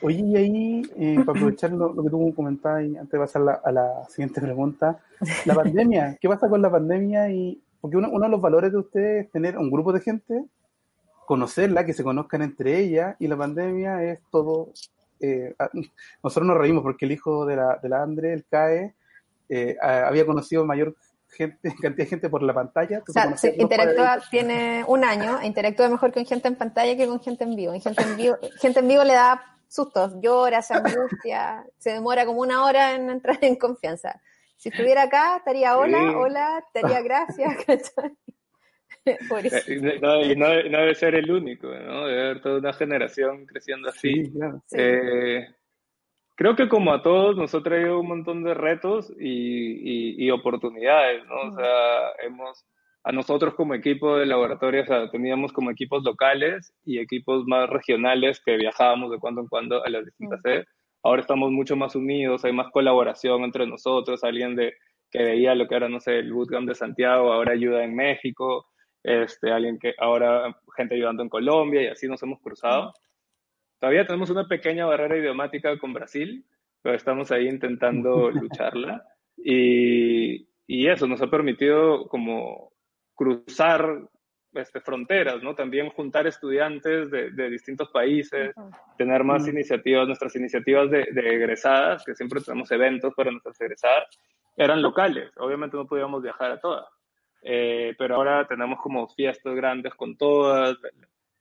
[0.01, 4.05] Oye, y ahí, eh, para aprovechar lo, que tú comentabas antes de pasar a la
[4.09, 4.99] siguiente pregunta,
[5.45, 7.29] la pandemia, ¿qué pasa con la pandemia?
[7.31, 10.45] y Porque uno, uno de los valores de ustedes es tener un grupo de gente
[11.25, 14.73] conocerla, que se conozcan entre ellas, y la pandemia es todo.
[15.21, 15.55] Eh,
[16.21, 18.93] nosotros nos reímos porque el hijo de la, de la Andre, el CAE,
[19.47, 20.95] eh, había conocido mayor
[21.31, 23.01] gente, cantidad de gente por la pantalla.
[23.07, 27.21] O sea, interactúa, tiene un año, e interactúa mejor con gente en pantalla que con
[27.21, 27.73] gente en vivo.
[27.79, 32.41] gente en vivo, gente en vivo le da sustos, llora, se angustia, se demora como
[32.41, 34.21] una hora en entrar en confianza.
[34.57, 37.55] Si estuviera acá, estaría hola, hola, estaría gracias.
[39.05, 42.05] Eh, no, y no, debe ser el único, ¿no?
[42.05, 44.31] Debe haber toda una generación creciendo así.
[44.73, 45.47] Eh,
[46.41, 51.49] creo que como a todos nos ha traído un montón de retos y, oportunidades, ¿no?
[51.49, 52.65] O sea, hemos,
[53.03, 57.69] a nosotros como equipo de laboratorio, o sea, teníamos como equipos locales y equipos más
[57.69, 60.65] regionales que viajábamos de cuando en cuando a las distintas sedes.
[61.03, 64.73] ahora estamos mucho más unidos, hay más colaboración entre nosotros, alguien de,
[65.11, 68.65] que veía lo que era, no sé, el bootcamp de Santiago, ahora ayuda en México,
[69.03, 72.93] este, alguien que ahora, gente ayudando en Colombia y así nos hemos cruzado.
[73.81, 76.45] Todavía tenemos una pequeña barrera idiomática con Brasil,
[76.83, 79.03] pero estamos ahí intentando lucharla.
[79.35, 82.73] Y, y eso nos ha permitido como
[83.15, 84.07] cruzar
[84.53, 85.55] este, fronteras, ¿no?
[85.55, 88.53] También juntar estudiantes de, de distintos países,
[88.99, 94.09] tener más iniciativas, nuestras iniciativas de, de, egresadas, que siempre tenemos eventos para nuestras egresadas,
[94.55, 96.85] eran locales, obviamente no podíamos viajar a todas,
[97.41, 100.77] eh, pero ahora tenemos como fiestas grandes con todas,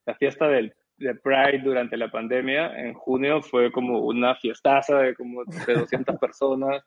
[0.06, 5.14] la fiesta del, de Pride durante la pandemia en junio fue como una fiestaza de
[5.14, 6.84] como de 200 personas,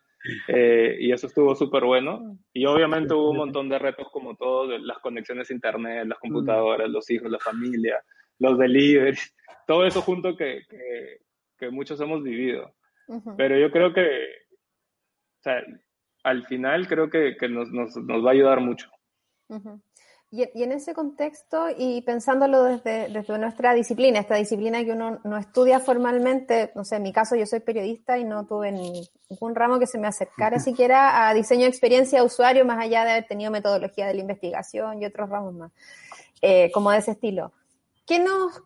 [0.48, 2.38] eh, y eso estuvo súper bueno.
[2.54, 6.90] Y obviamente hubo un montón de retos como todo, las conexiones a internet, las computadoras,
[6.90, 8.02] los hijos, la familia,
[8.40, 9.36] los deliveries,
[9.68, 11.18] todo eso junto que, que,
[11.58, 12.74] que muchos hemos vivido.
[13.36, 15.62] Pero yo creo que, o sea,
[16.24, 18.90] al final creo que, que nos, nos, nos, va a ayudar mucho.
[20.36, 25.20] Y, y, en ese contexto, y pensándolo desde, desde, nuestra disciplina, esta disciplina que uno
[25.24, 29.54] no estudia formalmente, no sé, en mi caso yo soy periodista y no tuve ningún
[29.54, 33.12] ramo que se me acercara siquiera a diseño de experiencia de usuario, más allá de
[33.12, 35.72] haber tenido metodología de la investigación y otros ramos más,
[36.42, 37.52] eh, como de ese estilo.
[38.08, 38.60] ¿Qué nos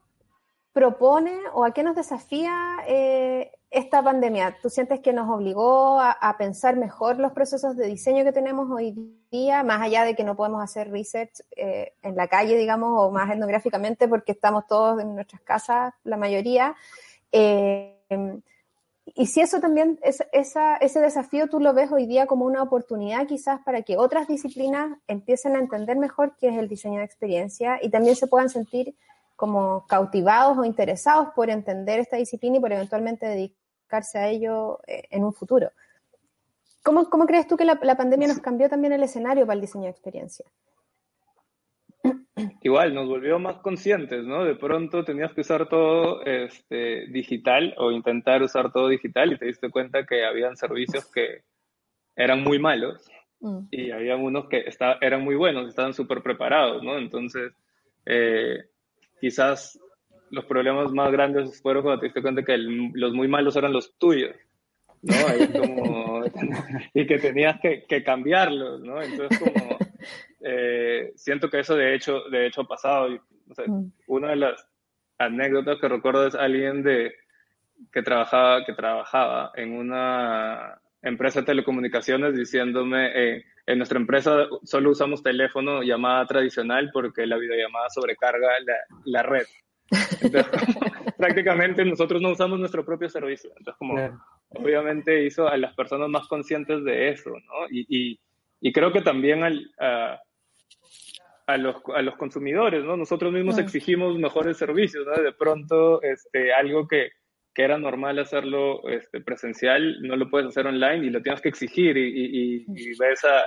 [0.72, 4.58] propone o a qué nos desafía eh, esta pandemia?
[4.62, 8.96] ¿Tú sientes que nos obligó a, pensar mejor los procesos de diseño que tenemos hoy
[9.32, 13.12] día, más allá de que no podemos hacer research eh, en la calle, digamos, o
[13.12, 16.76] más etnográficamente porque estamos todos en nuestras casas, la mayoría?
[17.32, 17.94] Eh,
[19.16, 23.26] y si eso también, es, ese desafío tú lo ves hoy día como una oportunidad
[23.26, 27.80] quizás para que otras disciplinas empiecen a entender mejor qué es el diseño de experiencia
[27.82, 28.96] y también se puedan sentir
[29.38, 35.04] como cautivados o interesados por entender esta disciplina y por eventualmente dedicarse a ello eh,
[35.12, 35.72] en un futuro.
[36.84, 39.62] ¿Cómo, cómo crees tú que la, la, pandemia nos cambió también el escenario para el
[39.62, 40.46] diseño de experiencia?
[42.62, 44.44] Igual, nos volvió más conscientes, ¿no?
[44.44, 49.46] De pronto tenías que usar todo este, digital o intentar usar todo digital y te
[49.46, 51.44] diste cuenta que habían servicios que
[52.16, 53.08] eran muy malos
[53.42, 53.68] mm.
[53.70, 56.98] y había unos que está, eran muy buenos, estaban súper preparados, ¿no?
[56.98, 57.54] Entonces,
[58.06, 58.66] eh,
[59.20, 59.80] quizás
[60.30, 63.74] los problemas más grandes fueron cuando te diste cuenta que el, los muy malos eran
[63.74, 64.36] los tuyos,
[65.02, 65.14] ¿no?
[65.60, 66.24] Como,
[66.94, 69.02] y que tenías que, que, cambiarlos, ¿no?
[69.02, 69.78] Entonces, como,
[70.42, 73.18] eh, siento que eso de hecho, de hecho ha pasado.
[73.50, 73.92] O sea, mm.
[74.08, 74.68] Una de las
[75.18, 77.14] anécdotas que recuerdo es alguien de,
[77.92, 84.92] que, trabajaba, que trabajaba en una empresa de telecomunicaciones diciéndome, eh, en nuestra empresa solo
[84.92, 88.76] usamos teléfono, llamada tradicional, porque la videollamada sobrecarga la,
[89.06, 89.46] la red.
[90.22, 90.46] Entonces,
[91.18, 93.50] prácticamente nosotros no usamos nuestro propio servicio.
[93.58, 94.20] Entonces, como claro.
[94.52, 97.68] obviamente hizo a las personas más conscientes de eso, ¿no?
[97.70, 98.20] Y, y,
[98.62, 100.18] y creo que también al, a,
[101.48, 102.96] a, los, a los consumidores, ¿no?
[102.96, 103.66] Nosotros mismos claro.
[103.66, 105.22] exigimos mejores servicios, ¿no?
[105.22, 107.12] De pronto, este, algo que,
[107.54, 111.50] que era normal hacerlo este, presencial, no lo puedes hacer online y lo tienes que
[111.50, 113.46] exigir y, y, y ves a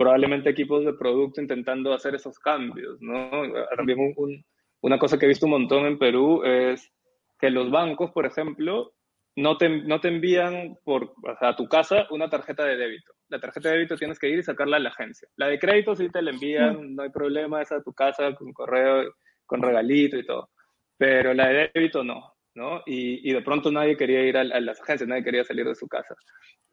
[0.00, 3.30] probablemente equipos de producto intentando hacer esos cambios, ¿no?
[3.76, 4.44] También un, un,
[4.80, 6.90] una cosa que he visto un montón en Perú es
[7.38, 8.94] que los bancos, por ejemplo,
[9.36, 13.12] no te, no te envían por, o sea, a tu casa una tarjeta de débito.
[13.28, 15.28] La tarjeta de débito tienes que ir y sacarla a la agencia.
[15.36, 18.54] La de crédito sí te la envían, no hay problema, es a tu casa con
[18.54, 19.12] correo,
[19.44, 20.48] con regalito y todo.
[20.96, 22.32] Pero la de débito no.
[22.60, 22.82] ¿No?
[22.84, 25.74] Y, y, de pronto nadie quería ir a, a, las agencias, nadie quería salir de
[25.74, 26.14] su casa.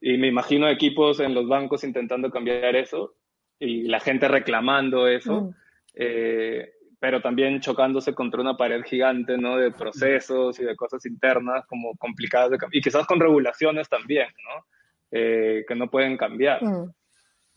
[0.02, 3.16] Y me imagino equipos en los bancos intentando cambiar eso
[3.58, 5.56] y la gente reclamando eso, mm.
[5.96, 9.58] eh, pero también chocándose contra una pared gigante, ¿no?
[9.58, 14.66] De procesos y de cosas internas como complicadas de y quizás con regulaciones también, ¿no?
[15.12, 16.62] Eh, que no pueden cambiar.
[16.62, 16.92] Mm.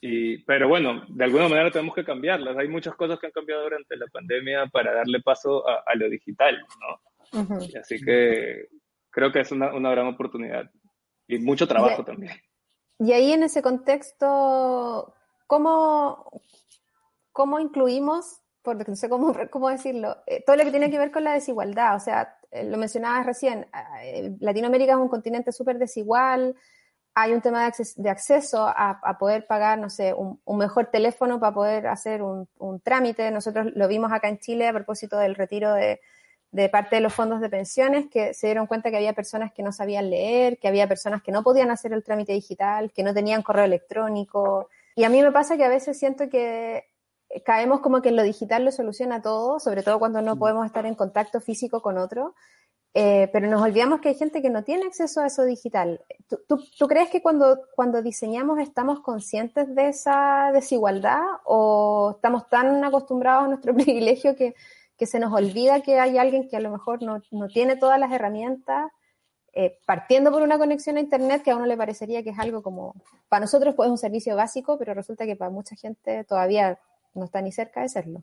[0.02, 2.56] Y, pero bueno, de alguna manera tenemos que cambiarlas.
[2.56, 6.08] Hay muchas cosas que han cambiado durante la pandemia para darle paso a, a lo
[6.08, 7.09] digital, ¿no?
[7.80, 8.68] Así que
[9.10, 10.70] creo que es una, una, gran oportunidad
[11.26, 12.32] y mucho trabajo y, también.
[12.98, 15.14] Y ahí en ese contexto,
[15.46, 16.42] ¿cómo,
[17.32, 21.10] cómo incluimos, porque no sé cómo, cómo decirlo, eh, todo lo que tiene que ver
[21.10, 21.96] con la desigualdad?
[21.96, 23.66] O sea, eh, lo mencionabas recién,
[24.02, 26.56] eh, Latinoamérica es un continente súper desigual,
[27.14, 30.58] hay un tema de, acces de acceso a, a, poder pagar, no sé, un, un,
[30.58, 33.30] mejor teléfono para poder hacer un, un trámite.
[33.32, 36.00] Nosotros lo vimos acá en Chile a propósito del retiro de
[36.52, 39.62] de parte de los fondos de pensiones que se dieron cuenta que había personas que
[39.62, 43.14] no sabían leer, que había personas que no podían hacer el trámite digital, que no
[43.14, 44.68] tenían correo electrónico.
[44.96, 46.84] Y a mí me pasa que a veces siento que
[47.44, 50.86] caemos como que en lo digital lo soluciona todo, sobre todo cuando no podemos estar
[50.86, 52.34] en contacto físico con otro.
[52.94, 56.00] eh, pero nos olvidamos que hay gente que no tiene acceso a eso digital.
[56.48, 63.44] ¿Tú, crees que cuando, cuando diseñamos estamos conscientes de esa desigualdad o estamos tan acostumbrados
[63.44, 64.56] a nuestro privilegio que,
[65.00, 67.98] que se nos olvida que hay alguien que a lo mejor no, no tiene todas
[67.98, 68.92] las herramientas,
[69.54, 72.62] eh, partiendo por una conexión a Internet que a uno le parecería que es algo
[72.62, 72.94] como,
[73.30, 76.78] para nosotros pues es un servicio básico, pero resulta que para mucha gente todavía
[77.14, 78.22] no está ni cerca de serlo.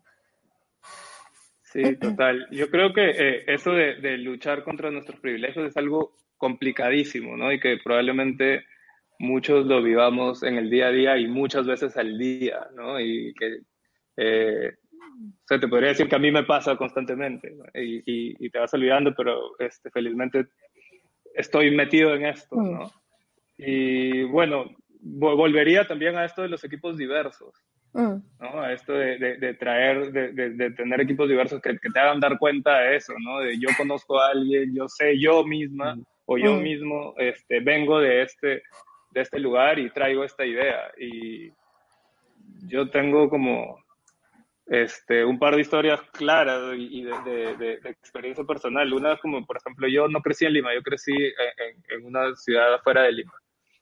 [1.64, 2.48] Sí, total.
[2.52, 7.52] Yo creo que eh, eso de, luchar contra nuestros privilegios es algo complicadísimo, ¿no?
[7.52, 8.66] Y que probablemente
[9.18, 13.00] muchos lo vivamos en el día a día y muchas veces al día, ¿no?
[13.00, 13.62] Y que,
[14.18, 14.76] eh,
[15.18, 19.14] o sea, te podría decir que a mí me pasa constantemente y, te vas olvidando,
[19.16, 20.48] pero este, felizmente
[21.34, 22.86] estoy metido en esto, ¿no?
[22.86, 22.90] Mm.
[23.58, 24.66] Y bueno,
[25.02, 27.56] volvería también a esto de los equipos diversos.
[27.94, 28.18] Mm.
[28.40, 28.62] ¿no?
[28.62, 32.38] A esto de, de, traer, de, de, tener equipos diversos que, que, te hagan dar
[32.38, 33.40] cuenta de eso, ¿no?
[33.40, 36.04] De yo conozco a alguien, yo sé yo misma mm.
[36.26, 36.62] o yo mm.
[36.62, 38.62] mismo este, vengo de este,
[39.12, 40.92] de este lugar y traigo esta idea.
[41.00, 41.52] Y
[42.68, 43.80] yo tengo como
[44.68, 48.92] este, un par de historias claras y, de, experiencia personal.
[48.94, 52.36] Una es como, por ejemplo, yo no crecí en Lima, yo crecí en, en una
[52.36, 53.34] ciudad afuera de Lima.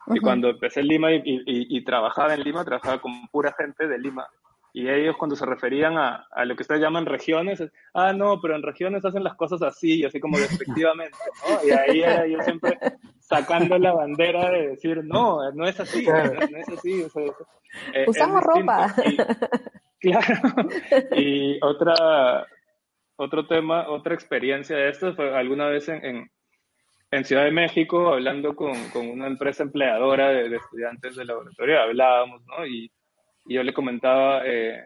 [0.08, 4.28] Y cuando empecé en Lima y, trabajaba en Lima, trabajaba con pura gente de Lima.
[4.72, 8.58] Y ellos cuando se referían a, a, lo que ustedes llaman regiones, ah, no, pero
[8.58, 11.18] en regiones hacen las cosas así, así como despectivamente,
[11.48, 11.66] ¿no?
[11.66, 12.78] Y ahí era yo siempre
[13.22, 17.06] sacando la bandera de decir, no, no es así, no, es así.
[17.94, 18.94] Eh, Usamos ropa.
[20.00, 20.36] Claro.
[21.18, 22.48] Y otra,
[23.16, 26.30] otro tema, otra experiencia de esto fue alguna vez en
[27.12, 32.42] en Ciudad de México, hablando con, con una empresa empleadora de, estudiantes de laboratorio, hablábamos,
[32.46, 32.66] ¿no?
[32.66, 32.92] Y,
[33.46, 34.84] y yo le comentaba, eh,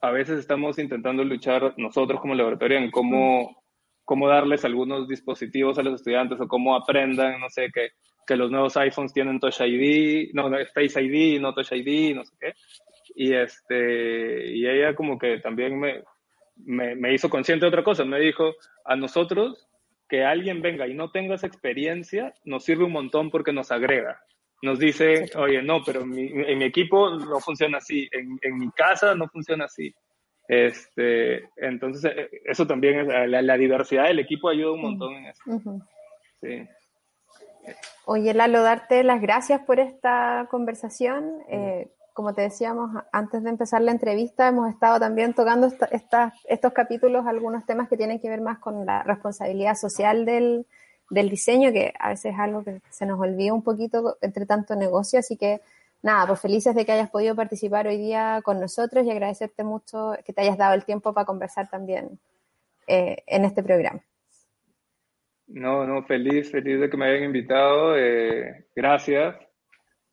[0.00, 3.62] a veces estamos intentando luchar nosotros como laboratorio en cómo,
[4.04, 7.90] cómo darles algunos dispositivos a los estudiantes o cómo aprendan, no sé, que,
[8.26, 12.34] que los nuevos iPhones tienen Touch ID, no, Face ID, no Touch ID, no sé
[12.40, 12.54] qué.
[13.18, 16.04] Y, este, y ella como que también me,
[16.56, 19.66] me, me hizo consciente de otra cosa, me dijo, a nosotros
[20.08, 24.20] que alguien venga y no tenga esa experiencia nos sirve un montón porque nos agrega.
[24.62, 29.28] Nos dice, oye, no, pero en mi, equipo no funciona así, en, mi casa no
[29.28, 29.94] funciona así.
[30.48, 35.42] Este, entonces, eh, eso también es, la, diversidad del equipo ayuda un montón en eso.
[36.40, 36.68] sí.
[38.06, 41.42] Oye, Lalo, darte las gracias por esta conversación.
[41.50, 47.26] Eh, como te decíamos antes de empezar la entrevista, hemos estado también tocando estos capítulos,
[47.26, 50.64] algunos temas que tienen que ver más con la responsabilidad social del,
[51.10, 55.18] diseño, que a veces es algo que se nos olvida un poquito entre tanto negocio.
[55.18, 55.60] Así que
[56.02, 60.14] nada, pues felices de que hayas podido participar hoy día con nosotros y agradecerte mucho
[60.24, 62.18] que te hayas dado el tiempo para conversar también
[62.86, 64.00] eh, en este programa.
[65.48, 67.94] No, no, feliz, feliz de que me hayan invitado.
[67.94, 69.36] Eh, gracias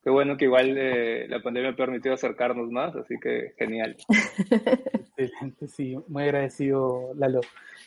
[0.04, 3.96] qué bueno que igual eh, la pandemia ha permitido acercarnos más, así que genial.
[5.16, 7.40] Excelente, sí, muy agradecido, Lalo.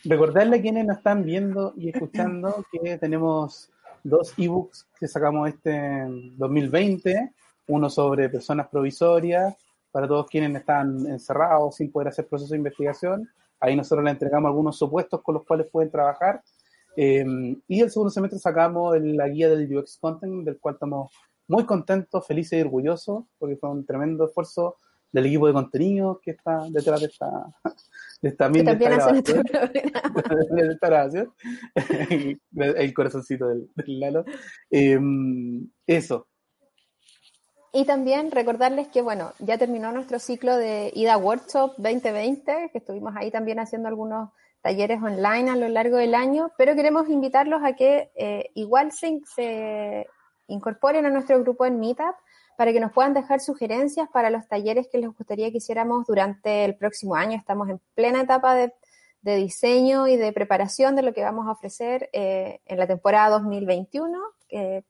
[0.03, 3.71] Recordarle a quienes nos están viendo y escuchando que tenemos
[4.03, 6.05] dos ebooks que sacamos este
[6.37, 7.33] 2020,
[7.67, 9.55] uno sobre personas provisorias,
[9.91, 13.29] para todos quienes están encerrados sin poder hacer proceso de investigación.
[13.59, 16.41] Ahí nosotros le entregamos algunos supuestos con los cuales pueden trabajar.
[16.95, 17.23] Eh,
[17.67, 21.11] y el segundo semestre sacamos la guía del UX Content, del cual estamos
[21.47, 24.77] muy contento, feliz y orgulloso, porque fue un tremendo esfuerzo
[25.11, 27.29] del equipo de contenido que está detrás de esta,
[28.21, 29.23] de esta, de grabación.
[32.75, 34.25] el corazoncito del, Lalo.
[34.69, 36.27] Em, eso.
[37.73, 43.13] Y también recordarles que, bueno, ya terminó nuestro ciclo de IDA Workshop 2020, que estuvimos
[43.15, 44.29] ahí también haciendo algunos
[44.61, 49.21] talleres online a lo largo del año, pero queremos invitarlos a que eh, igual se,
[49.35, 50.07] se
[50.47, 52.15] incorporen a nuestro grupo en Meetup
[52.57, 56.65] para que nos puedan dejar sugerencias para los talleres que les gustaría que hiciéramos durante
[56.65, 57.37] el próximo año.
[57.37, 58.73] Estamos en plena etapa de,
[59.21, 64.17] diseño y de preparación de lo que vamos a ofrecer eh, en la temporada 2021,
[64.47, 64.85] que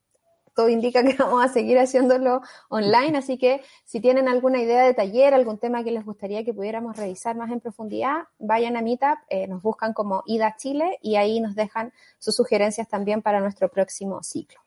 [0.58, 4.94] todo indica que vamos a seguir haciéndolo online, así que si tienen alguna idea de
[4.94, 9.18] taller, algún tema que les gustaría que pudiéramos revisar más en profundidad, vayan a Meetup,
[9.30, 13.70] eh, nos buscan como IDA Chile y ahí nos dejan sus sugerencias también para nuestro
[13.70, 14.67] próximo ciclo.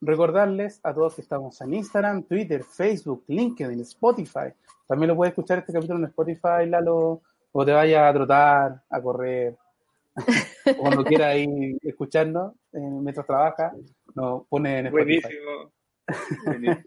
[0.00, 4.52] Recordarles a todos que estamos en Instagram, Twitter, Facebook, LinkedIn, Spotify.
[4.86, 7.22] También lo puedes escuchar este capítulo en Spotify, Lalo,
[7.52, 9.56] o te vayas a trotar, a correr,
[10.78, 13.72] o cuando quieras ir escuchando eh, mientras trabaja,
[14.14, 15.28] nos pone en Spotify.
[16.44, 16.84] Buenísimo.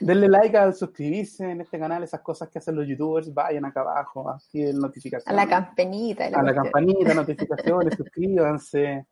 [0.00, 3.82] Denle like al suscribirse en este canal, esas cosas que hacen los youtubers, vayan acá
[3.82, 5.32] abajo, así el notificación.
[5.32, 6.26] A la campanita.
[6.26, 9.06] a la campanita, notificaciones, suscríbanse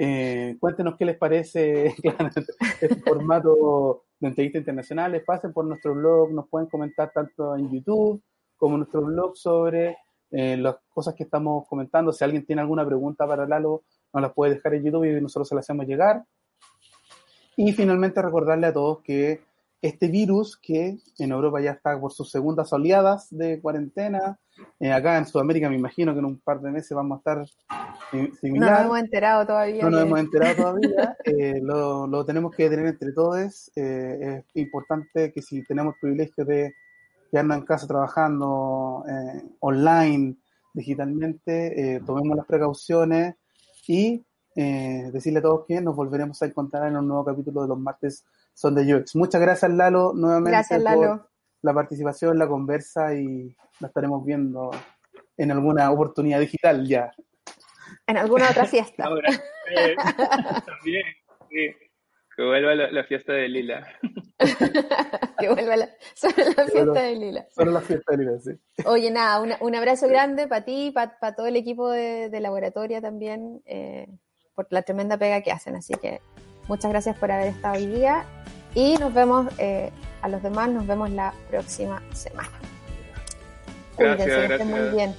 [0.00, 1.86] Eh, cuéntenos qué les parece
[2.80, 5.24] este formato de entrevistas internacionales.
[5.26, 8.22] Pasen por nuestro blog, nos pueden comentar tanto en YouTube
[8.56, 9.96] como en nuestro blog sobre
[10.30, 12.12] eh, las cosas que estamos comentando.
[12.12, 13.82] Si alguien tiene alguna pregunta para Lalo,
[14.12, 16.24] nos las puede dejar en YouTube y nosotros se las hacemos llegar.
[17.56, 19.40] Y finalmente recordarle a todos que
[19.80, 24.38] este virus que en Europa ya está por sus segundas oleadas de cuarentena,
[24.80, 27.46] eh, acá en Sudamérica me imagino que en un par de meses vamos a estar
[28.40, 28.70] similar.
[28.70, 29.84] No nos hemos enterado todavía.
[29.84, 31.16] No nos hemos enterado todavía.
[31.24, 33.70] Eh, lo, tenemos que tener entre todos.
[33.76, 36.74] Eh, es importante que si tenemos el privilegio de
[37.30, 39.04] quedarnos en casa trabajando
[39.60, 40.36] online,
[40.72, 43.34] digitalmente, tomemos las precauciones
[43.86, 44.24] y
[44.54, 48.24] decirle a todos que nos volveremos a encontrar en un nuevo capítulo de los martes
[48.58, 49.14] son de UX.
[49.14, 51.00] Muchas gracias, Lalo, nuevamente gracias, Lalo.
[51.00, 51.30] por
[51.62, 54.72] la participación, la conversa y la estaremos viendo
[55.36, 57.12] en alguna oportunidad digital ya.
[58.08, 59.08] En alguna otra fiesta.
[59.70, 59.94] Eh,
[60.64, 61.04] también,
[61.50, 61.76] sí.
[62.34, 63.86] Que vuelva la, fiesta de Lila.
[65.38, 67.46] que vuelva la, solo la fiesta de Lila.
[67.54, 68.52] Solo la fiesta de Lila, sí.
[68.86, 73.60] Oye, nada, un abrazo grande para ti, para todo el equipo de, de laboratorio también,
[73.66, 74.08] eh,
[74.54, 75.76] por la tremenda pega que hacen.
[75.76, 76.22] Así que
[76.68, 78.24] muchas gracias por haber estado hoy día
[78.74, 79.90] y nos vemos, eh,
[80.22, 82.50] a los demás nos vemos la próxima semana.
[83.96, 84.46] Gracias, gracias.
[84.46, 85.16] Que estén muy bien.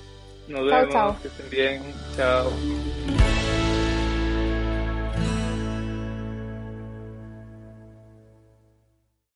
[0.48, 1.84] Nos vemos, que estén bien.
[2.16, 3.29] Chao.